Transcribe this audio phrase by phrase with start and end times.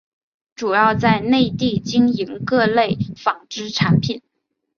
[0.55, 4.23] 主要在内地经营各类纺织产品。